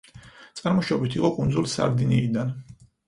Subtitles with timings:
[0.61, 2.55] წარმოშობით იყო კუნძულ სარდინიიდან.